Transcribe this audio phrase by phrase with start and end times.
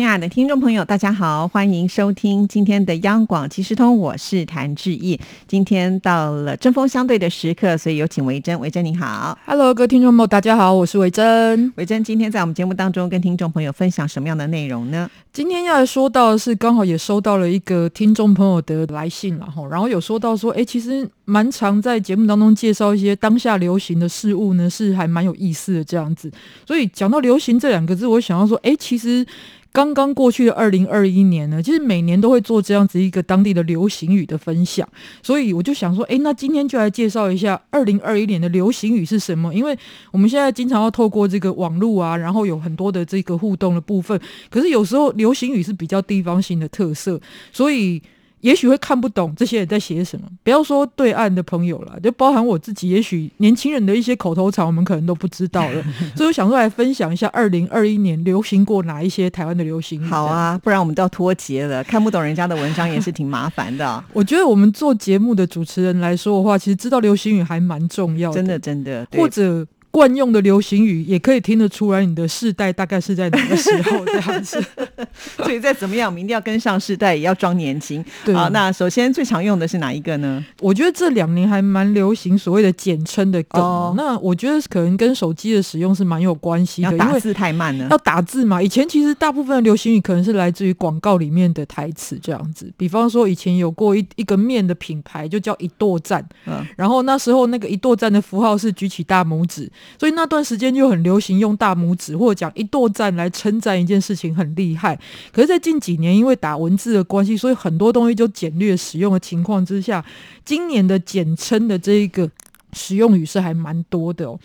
[0.00, 5.20] 亲爱的听众朋友，大家好，欢迎收听今天的央广即时通，我是谭志毅。
[5.46, 8.58] 今天到了针锋相对的时刻，所以有请维珍。
[8.58, 11.70] 维珍你好，Hello，各位听众朋友，大家好，我是维珍。
[11.76, 15.06] 维珍今天在我们节目当中跟听众朋友分享什么样的内容呢？
[15.34, 26.32] 今天要说到的是，刚好也收到了一个听众朋友的来信了哈，然后有说到说，哎，其实蛮常在节目当中介绍一些当下流行的事物呢，是还蛮有意思的这样子。
[26.66, 29.26] 所以讲到流行这两个字，我想要说，哎，其实。
[29.72, 34.88] 刚刚过去的二零二一年呢，其实每年都会做这样子一个当地的流行语的分享，
[35.22, 39.54] 所以我就想说，哎，那今天就来介绍一下二零二一年的流行语是什么？
[39.54, 39.78] 因为
[40.10, 47.20] 我们现在经常要透过这个网络啊，然后有很多的这个互动的部分，可是有时候流行语是比较地方性的特色，
[47.52, 48.02] 所以。
[48.40, 55.84] 也许会看不懂这些人在写什么，不要说对岸的朋友了，就包含我自己，也许年轻人的一些口头禅，我们可能都不知道了。
[56.16, 60.04] 所以我想说来分享一下二零二一年流行过哪一些台湾的流行语。
[60.06, 64.02] 好啊，不然我们都要脱节了，看不懂人家的文章也是挺麻烦的。
[64.12, 69.66] 我觉得我们做节目的主持人来说的话，其实知道流行语还蛮重要的，真的真的，或者。
[69.90, 74.62] 惯用的流行语也可以听得出来，你的世代大概是在哪个时候这样子。
[75.36, 78.04] 所以再怎么样，我们一定要跟上世代，也要装年轻。
[78.32, 80.44] 好，那首先最常用的是哪一个呢？
[80.60, 83.60] 我觉得这两年还蛮流行所谓的简称的梗。
[83.96, 87.88] 那我觉得可能跟手机的使用是蛮有关系的，打字太慢了。
[87.90, 88.62] 要打字嘛？
[88.62, 92.72] 以前其实大部分的流行语可能是来自于广告里面的台词这样子。
[92.76, 99.70] 比方说，以前有过一一个面的品牌就叫一剁赞，嗯，然后那时候那个一剁赞的符号是举起大拇指。
[99.98, 104.98] 所以那段时间就很流行用大拇指或者讲一跺赞来称赞一件事情很厉害。
[105.32, 110.04] 可是，在近几年因为打文字的关系，所以很多东西就简略使用的情况之下，
[110.44, 112.30] 今年的简称的这一个
[112.72, 114.38] 使用语是还蛮多的哦。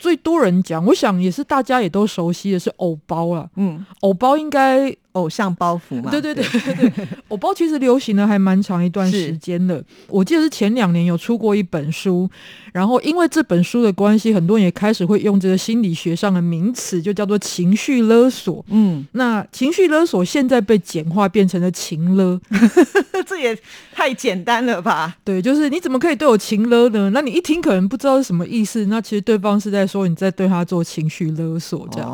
[0.00, 3.48] 最多人讲，我想也是大家也都熟悉的是“偶包”了。
[3.54, 4.92] 嗯，偶包应该。
[5.14, 9.84] 偶像包袱嘛，对对对对对，偶 包其实流行了还蛮长一段时间的。
[10.06, 12.30] 我记得是前两年有出过一本书，
[12.72, 18.64] 然后因为这本书的关系，很多人也开始会用这个心理学上的名词，就叫做情绪勒索。
[18.68, 22.40] 嗯，那情绪勒索现在被简化变成了情勒，
[23.26, 23.58] 这也
[23.92, 25.16] 太简单了吧？
[25.24, 27.10] 对，就是你怎么可以对我情勒呢？
[27.10, 32.08] 那你一听可能不知道是什么意思，那其实对方是在说你在对他做情绪勒索这样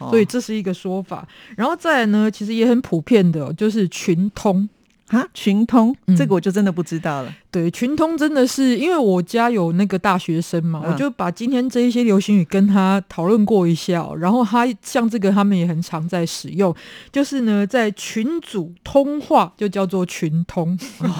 [0.00, 1.26] 子，所以这是一个说法。
[1.56, 2.30] 然后再来呢？
[2.30, 4.68] 其实也很普遍的，就是群通
[5.08, 7.32] 啊，群通，这个我就真的不知道了。
[7.54, 16.74] 对，群通真的是因为我家有那个大学生嘛，我就把今天这一些流行语跟他讨论过一下，然后他像这个他们也很常在使用，
[17.12, 20.76] 就是呢在群组通话就叫做群通，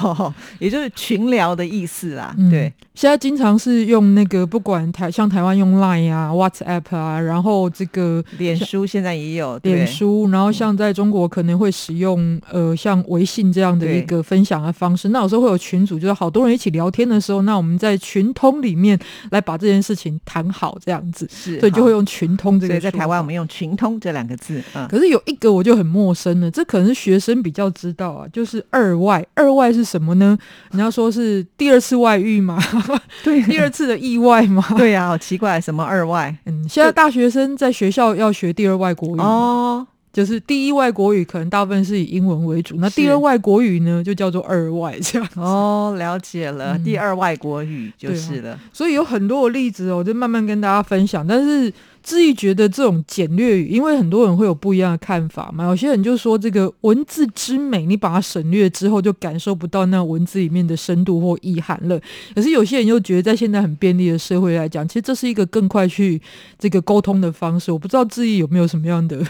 [0.59, 2.35] 也就是群聊的意思啦。
[2.51, 16.24] 对，现在经常是用那个不管台像台湾用 Line 啊、WhatsApp 啊，然后这个脸书现在也有脸书，然后像在中国可能会使用呃像微信这样的一个分享的方式，那有时候会有群组，就是好。
[16.25, 18.99] 好多人一起聊天的时候，那我们在群通里面
[19.31, 22.81] 来把这件事情谈好，这样子，是，所以就会用群通这个。
[22.81, 24.63] 在台湾，我们用群通这两个字。
[24.75, 29.23] 嗯，可是有一个我就很陌生了，这可能是学生比较知道啊，就是二外。
[29.35, 30.39] 二外是什么呢？
[30.71, 32.59] 你要说是第二次外遇吗？
[33.23, 34.65] 对，第二次的意外吗？
[34.79, 36.35] 对呀，好奇怪，什么二外？
[36.47, 39.87] 嗯，现在大学生在学校要学第二外国语哦。
[40.15, 45.29] 就是第一外国语可能大部分是以英文为主，那第二外国语呢就叫做二外这样。
[45.35, 48.57] 哦，了解了，第二外国语就是了。
[48.73, 51.27] 所以有很多的例子哦，我就慢慢跟大家分享。
[51.27, 55.65] 但是志毅觉得这种简略语，因为很多人会有不一样的看法嘛。
[55.65, 62.01] 有些人就说这个文字之美，你把它省略之后，就感受不到那文字里面的深度或意涵了。
[62.37, 66.23] 可是有些人又觉得，在现在很便利的社会来讲，其实这是一个更快去
[66.57, 67.73] 这个沟通的方式。
[67.73, 69.21] 我不知道志毅有没有什么样的。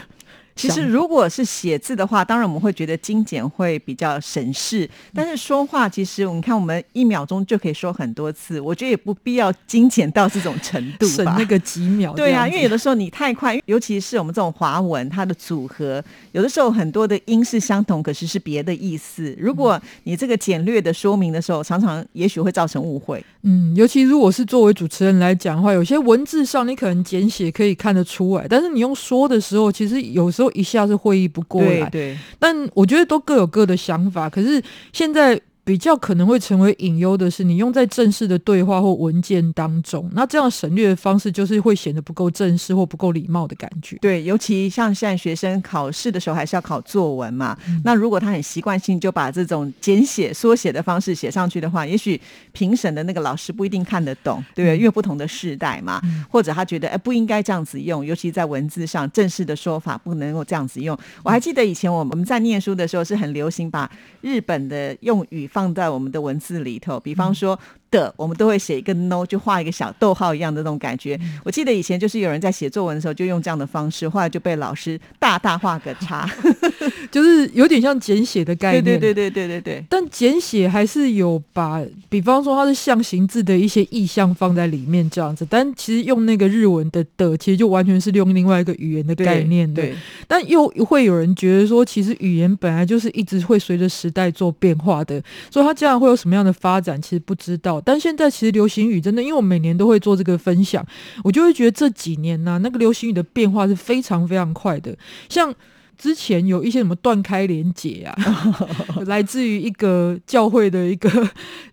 [0.55, 4.89] 其实，如果是写字的话，当然我们会觉得精简会比较省事。
[5.13, 12.13] 但是说话，其实我们看，我们一秒钟就可以说很多次，我觉得也不必要精简到这种程度省那个几秒。
[12.13, 19.35] 对啊，因为有的时候你太快，尤其是我们这种华文，它的组合有的时候很多的音是相同，可是是别的意思。
[19.37, 23.21] 如果你这个简略的说明的时候，常常也许会造成误会。
[23.43, 30.44] 嗯，尤其如果是作为主持人来讲的话，有些文字上你可能简写可以看得出来，但是你用说的时候，其实有时候。
[30.51, 34.29] 一下是会议不过来，对，但我觉得都各有各的想法。
[34.29, 34.61] 可是
[34.93, 43.97] 现在比较可能会成为隐忧的是，你用在正式的对话或文件当中，那这样省略的方式就是会显得不够正式或不够礼貌的感觉。
[43.97, 52.21] 对，尤其像现在学生考试的时候还是要考作文嘛，那如果他很习惯性就把这种简写、缩写的方式写上去的话，也许
[52.51, 54.77] 评审的那个老师不一定看得懂，对不对？
[54.77, 60.95] 因为不同的世代嘛，或者他觉得哎不应该这样子用，尤其在文字上正式的说法不能够这样子用。
[61.23, 63.89] 我还记得以前我们在念书的时候是很流行把
[64.21, 65.49] 日本的用语。
[65.55, 67.57] 放在我们的文字里头，比方说。
[67.91, 71.19] 的，我们都会写一个 no，就画一个小逗号一样的那种感觉。
[71.43, 76.29] 我记得以前就是有人在写作文的时候就用这样的方式，后来就被老师大大画个叉，
[77.11, 78.83] 就是有点像简写的概念。
[78.83, 79.85] 对对对对对对对。
[79.89, 85.47] 但简写还是有把，比方说它是象形字的一些意象放在里面这样子。
[85.49, 89.83] 但其实用那个日文的的，其实就完全是用另外一个语言的概念的。
[90.27, 97.74] 但又会有人觉得说，其实语言本来就是一直会随着时代做变化的，所以它将来会有什么样的发展，其实不知道。
[97.83, 100.85] 但现在其实流行语真的，因为我每年都会做这个分享，
[101.23, 104.95] 我就会觉得这几年呢，那个流行语的变化是非常非常快的。
[105.29, 105.53] 像
[105.97, 108.15] 之前有一些什么断开连结啊，
[109.07, 111.29] 来自于一个教会的一个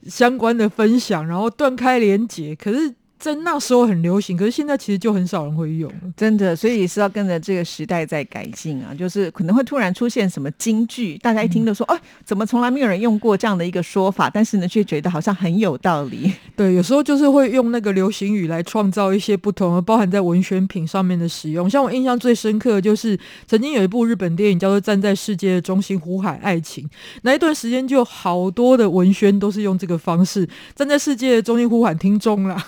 [0.06, 2.94] 相关的分享，然后断开连结，可是。
[3.22, 8.92] 在那时候很流行，可是现在其实就很少人会用，真的，所以是要跟着这个时代在改进啊。
[8.92, 14.28] 就是可能会突然出现什么京剧，大家一听都说，哎，怎么从来没有人用过这样的一个说法？
[14.28, 16.32] 但是呢，却觉得好像很有道理。
[16.56, 21.70] 对，有时候就是会用那个流行语来创造一些不同的，包含在文宣品上面的使用。
[21.70, 23.16] 像我印象最深刻的就是
[23.46, 26.84] 曾经有一部日本电影叫做《站在世界的中心呼喊爱情》，
[27.22, 32.60] 那一段时间就好多的文宣都是用这个方式，站在世界的中心呼喊听众了。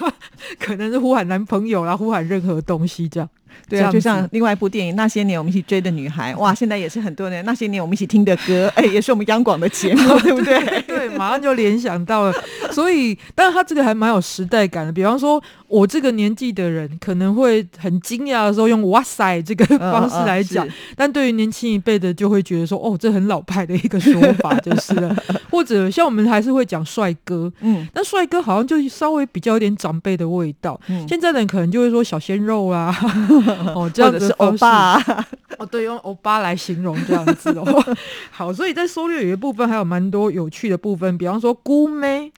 [0.59, 3.29] 可能是呼喊男朋友啦，呼喊任何东西这样。
[3.69, 10.83] 对啊，就像另外一部电影《那些年我们一起追的女孩》，哇，现在也是很多人那些年我们一起听的歌，哎，也是我们央广的节目， 对不对？
[10.83, 12.35] 对，马上就联想到了。
[12.71, 14.93] 所以，但是他这个还蛮有时代感的。
[14.93, 20.67] 比方说，我这个年纪的人可能会很惊讶的时候用“哇塞”这个方式来讲，
[20.97, 25.15] 但对于年轻一辈的就会觉得说，哦，这很老派的一个说法 就是了。
[25.51, 30.81] 或者像我们还是会讲帅哥，嗯，但帅哥好像就稍微比较有点长辈的味道。
[30.89, 32.93] 嗯现在的人可能就会说小鲜肉啊。
[33.75, 34.97] 哦，这样子是欧巴
[35.59, 37.97] 哦，对，用欧巴来形容这样子哦。
[38.31, 42.33] 好，所以在缩略语的部分还有蛮多有趣的部分，比方说“姑妹”，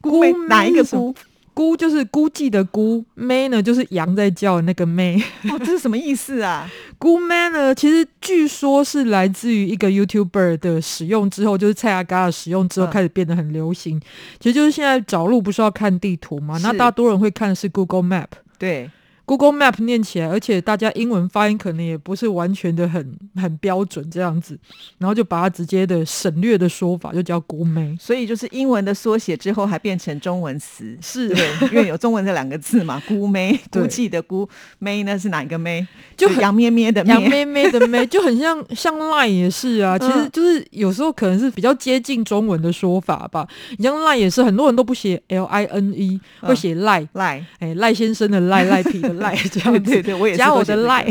[0.00, 1.14] 姑哪一个姑？
[1.54, 5.20] 姑就是估计的姑，妹呢就是羊在叫的那个妹。
[5.50, 6.70] 哦，这是什么意思啊？
[6.98, 14.00] 姑妹呢，其实据说是来自于一个 YouTuber 的使用之后，就是蔡阿嘎的使用之后开始变得很流行。
[14.38, 16.56] 其实就是现在找路不是要看地图吗？
[16.62, 18.28] 那大多人会看的是 Google Map。
[18.56, 18.88] 对。
[19.28, 24.58] Google Map 念起来，而且大家英文发音可能也不是完全的很很标准这样子，
[24.96, 31.28] 然后就把它直接的省略的说法就叫“姑妹”，所以就是英文的缩写之后还变成中文词，是，
[31.70, 34.48] 因为有中文这两个字嘛，“姑妹”估计的“姑
[34.78, 35.86] 妹”呢是哪一个妹？
[36.16, 43.46] 就杨咩咩的杨咩咩的咩，就很像像 Line 也是啊，其实就是有时候可能是比较接近中文的说法吧。
[43.76, 49.17] 你像 Line 也是很多人都不写 L I N E，会写赖赖，哎赖先生的赖赖皮的。
[49.18, 51.06] 赖这样对对，我也加我的赖。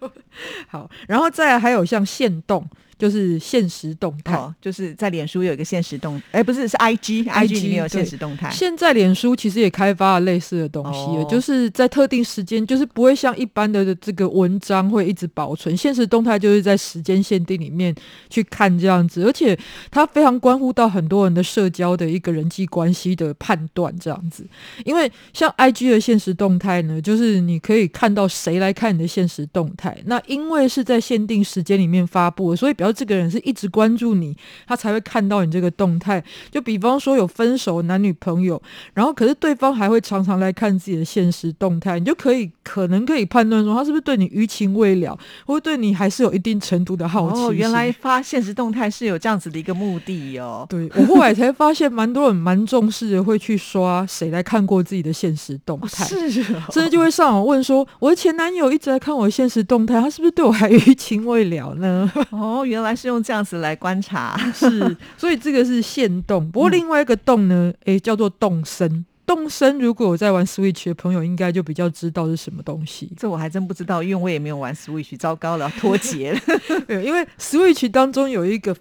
[0.68, 2.66] 好，然后再还有像线动。
[2.98, 8.50] 就是现实动态，就是在脸书有一个现实动，哎，不是是 I G，I G 里面有现实动态。
[8.50, 15.76] 现在脸书其实也开发了类似的东西，就是在特定时间，就是不会像一般的这个文章会一直保存。
[15.76, 17.94] 现实动态就是在时间限定里面
[18.28, 19.56] 去看这样子，而且
[19.92, 24.44] 它非常关乎到很多人的社交的一个人际关系的判断这样子。
[24.84, 29.96] 因为像 I G 的现实动态呢，就是你可以看到谁来看你的现实动态。
[30.06, 32.87] 那因为是在限定时间里面发布，所以比较。
[32.92, 36.22] 这个人是一直关注你，他才会看到你这个动态。
[36.50, 38.60] 就比方说有分手男女朋友，
[38.94, 47.40] 然后可是对方还会常常来看自己的现实动态，你就可以可能可以判断说他是不是对你余情未了，或者对你还是有一定程度的好奇。
[47.42, 50.66] 哦，原来发现实动态是有这样子的一个目的哦。
[50.68, 62.10] 对我后来才发现，蛮多人蛮重视的，会去刷谁来看过自己的现实动态，是，甚至就会上网问说，我的前男友一直在看我的现实动态，他是不是对我还余情未了呢？
[62.30, 62.98] 哦，原来。
[62.98, 66.44] 是用这样子来观察，是，所以这个是线动。
[66.50, 69.06] 不过另外一个动呢，诶，叫做动身。
[69.24, 73.12] 动身，如果我在玩 Switch 的朋友，应该就比较知道是什么东西。
[73.16, 76.40] 这我还真不知道，因为我也没有玩 Switch，糟糕了， 脱节了。
[76.88, 78.74] 对，因为 Switch 当中有一个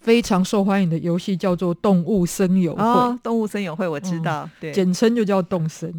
[0.00, 2.82] 非常受欢迎的游戏，叫做《动物森友会》。
[3.22, 5.92] 动物森友会我知道，对，简称就叫动声。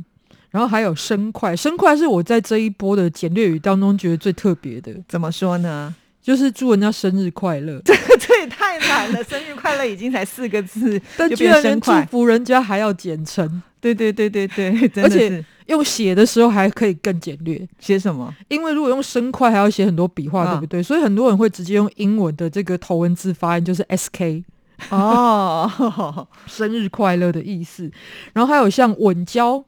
[0.49, 4.91] 然后还有生快，生快是我在这一波的简略语当中觉得最特别的。
[5.07, 5.93] 怎么说呢？
[6.21, 7.81] 就是祝人家生日快乐。
[7.85, 11.91] 这这也太难了，生日快乐已经才四个字，但居然连祝。
[12.11, 14.69] 福人家还要简称，对对对对对，
[15.03, 17.61] 而且是用写的时候还可以更简略。
[17.79, 18.33] 写什么？
[18.47, 20.83] 因为如果用生快还要写很多笔画，嗯对不对？
[20.83, 24.43] 所以很多人会直接用英文的这个头文字发音，就是 S K
[24.89, 27.91] 哦， 生日快乐的意思。
[28.33, 29.63] 然后还有像稳交、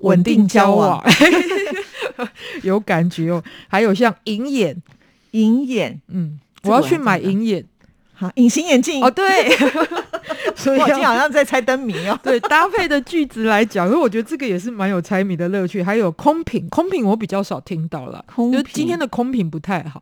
[0.00, 1.04] 稳定交往往，
[2.62, 3.42] 有感觉哦。
[3.68, 4.82] 还有像银眼，
[5.34, 7.64] 银眼，嗯，我我要去买银眼。
[8.16, 9.02] 好，隐形眼镜。
[9.02, 9.24] 哦，对，
[10.54, 12.16] 所以我今天好像在猜灯谜哦。
[12.22, 15.82] 对搭配的句子来讲，因为我觉得这个也是蛮有猜谜的乐趣。
[15.82, 20.00] 还有空瓶，空瓶我比较少听到了，空就今天的空瓶不太好，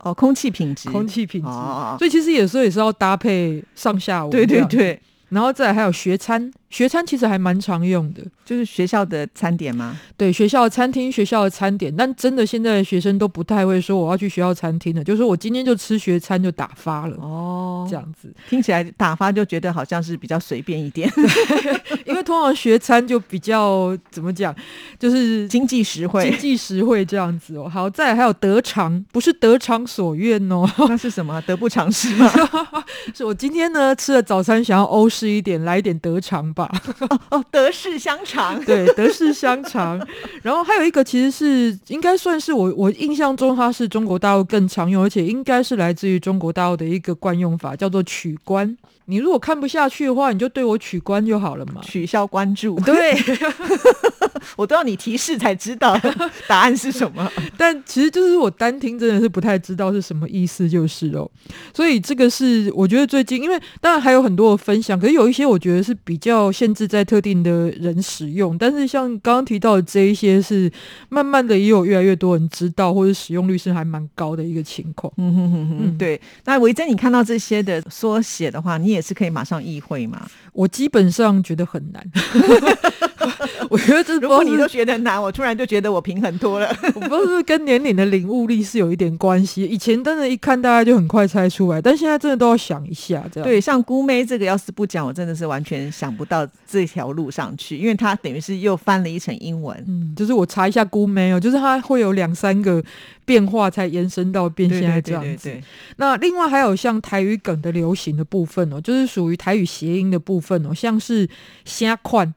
[0.00, 4.30] 哦，空气品质，空气品质，哦，所以其实有时候也是要搭配上下文。
[4.30, 5.00] 对对，对，
[5.32, 8.22] 然后再来还有学餐，学餐其实还蛮常用的。
[8.44, 9.98] 就是学校的餐点吗？
[10.16, 17.16] 对学校的餐厅、学校的餐点，但真的现在的学生都不太会说我要去学校餐厅了，就是说我今天就吃学餐就打发了。
[17.16, 21.10] 哦这样子，听起来打发就觉得好像是比较随便一点，
[22.04, 24.54] 因为通常学餐就比较怎么讲，
[24.98, 26.38] 就是经济实惠经。
[26.38, 27.68] 济实惠这样子哦。
[27.68, 31.40] 好，再来还有得偿，不是得偿所愿哦，那是什么？
[31.42, 32.30] 得不偿失吗？
[33.14, 36.70] 是我今天呢吃了早餐，想要欧式一点，来一点德肠吧。
[37.30, 38.58] 哦，德式香肠。
[38.64, 40.00] 对，德式香肠。
[40.42, 48.76] 然后还有一个，其实是应该算是我我印象中它是中国大陆更常用，而且应该是来自于中国大陆的一个惯用法，叫做取关。
[49.06, 51.80] 你如果看不下去的话，你就对我取关就好了嘛。
[51.82, 53.14] 取消关注，对，
[54.56, 55.98] 我都要你提示才知道
[56.48, 57.30] 答案是什么。
[57.56, 61.30] 但其实就是我单听真的是不太知道是什么意思，就是哦。
[61.74, 70.70] 所以这个是我觉得最近，因为当然还有很多的分享，可是有一些我觉得是比较限制在特定的人使用，但是像刚刚提到的这一些是
[71.08, 75.12] 慢慢的也有越来越多人知道，或者使用率是还蛮高的一个情况。
[75.16, 76.20] 嗯哼哼哼，嗯对。
[76.44, 80.28] 那维珍，你看到这些的缩写的话，你也是可以马上意会嘛？
[80.52, 82.04] 我基本上觉得很难，
[83.70, 86.68] 我觉得这如果你都觉得难，我突然就觉得我平衡多了。
[86.94, 89.64] 我不知道是跟年龄的领悟力是有一点关系。
[89.64, 93.48] 以前真的，一看大家就很快猜出来，但现在真的都要想一下，这样。
[93.48, 99.76] 对，像姑妹这个，要是不讲，我真的是完全想不到这条路上去，因为它等于是又翻了一层英文。
[99.88, 102.80] 嗯，就是我查一下姑妹哦，就是它会有两三个
[103.24, 105.48] 变化才延伸到变对现在这样子。
[105.48, 105.60] 对，
[105.96, 111.28] 那另外还有像台语梗的流行的部分哦，就是属于台语谐音的部分哦，像是
[111.66, 112.32] “虾款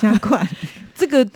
[0.00, 0.48] 相关。”
[0.96, 1.28] 这个。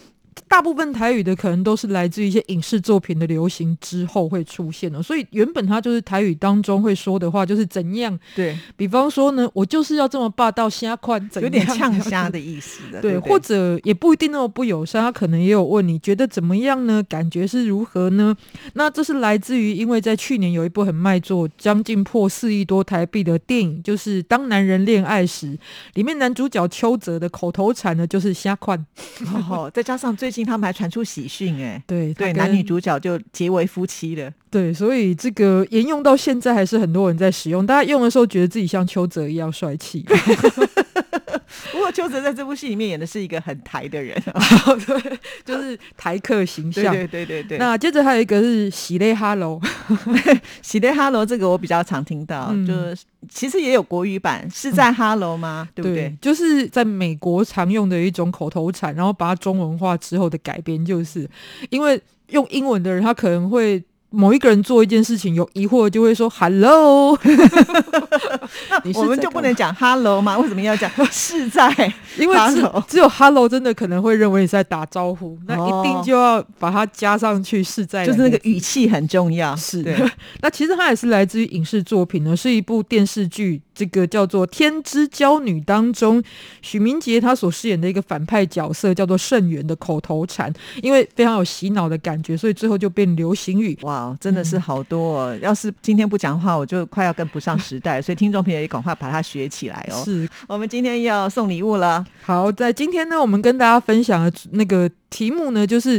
[0.51, 12.99] 大部分台语的可能都是来自于一些影视作品的流行之后会出现的，所以原本它就是台语当中会说的话，就是怎样，对，比方说呢，我就是要这么霸道瞎宽，怎有点呛瞎的意思的。
[13.01, 17.01] 对，对对，或者也不一定那么不友善，他可能也有问你觉得怎么样呢？
[17.05, 18.37] 感觉是如何呢？
[18.73, 25.47] 那这是来自于，因为在去年有一部很卖座，将近破四亿多台币的电影，就是《当男人恋爱时》，
[25.95, 28.85] 里面男主角邱泽的口头禅呢就是“瞎款
[29.49, 34.33] 哦，再加上最近他们还传出喜讯，哎”，，对对，男女主角就结为夫妻了。
[34.51, 40.05] 对，所以这个沿用到现在还是很多人在使用，大家用的时候觉得自己像邱泽一样帅气。
[41.73, 44.21] 不过邱泽在这部戏里面演的是一个很台的人，
[44.87, 46.93] 对，就是台客形象。
[46.93, 47.59] 对对对对。
[47.59, 49.61] 那接着还有一个是喜泪哈喽，
[50.63, 52.97] 喜的 Hello 这个我比较常听到，嗯就是
[53.29, 55.69] 其实也有国语版，是在 Hello 吗？
[55.75, 56.15] 对不对？
[56.21, 61.29] 就是在美国常用的一种口头禅，然后把它中文化之后的改编，就是
[61.71, 63.83] 因为用英文的人，他可能会。
[64.11, 67.17] 某一个人做一件事情有疑惑，就会说 “hello”，
[68.83, 70.37] 你是我们就不能讲 Hello 吗？
[70.39, 71.71] 为什么要讲 是在？
[72.19, 79.55] 因为只只有 “hello” 真的可能会认为你在打招呼，那一定哦就要把它加上去，是在就是那个语气很重要。
[79.55, 80.11] 是的，
[80.43, 86.23] 那其实它也是来自于影视作品呢，是一部电视剧，这个叫做《天之娇女》当中，
[86.61, 93.79] 许明杰他所饰演的一个反派角色叫做盛元的口头禅，因为非常有洗脑的感觉，所以最后就变流行语。
[93.81, 95.39] 哇，真的是好多哦！
[95.41, 100.05] 要是今天不讲话，我就快要跟不上时代，所以听众朋友也赶快把它学起来哦。
[100.05, 105.99] 是我们今天要送礼物了，好，在今天呢，我们跟大家分享的那个题目呢，就是。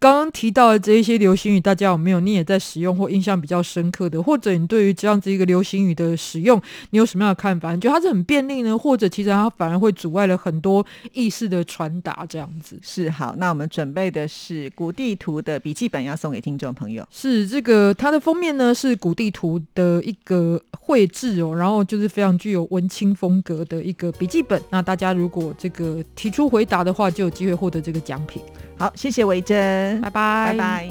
[0.00, 4.22] 刚刚提到的这一些流行语，大家有没有你也在使用或印象比较深刻的？
[4.22, 7.74] 或者你对于这样子一个流行语的使用，你有什么样的看法？
[7.74, 12.24] 你觉得它是很便利呢，或者其实它反而会阻碍了很多意识的传达？
[12.28, 13.34] 这样子是好。
[13.38, 17.04] 那我们准备的是古地图的笔记本，要送给听众朋友。
[17.10, 24.62] 是这个它的封面呢是古地图的一个绘制哦，然后就是非常具有文青风格的一个笔记本。
[24.70, 28.40] 那大家如果这个提出回答的话，就有机会获得这个奖品。
[28.78, 30.90] 好，谢谢维珍，拜拜，拜拜